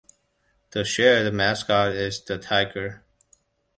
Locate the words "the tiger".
2.23-3.03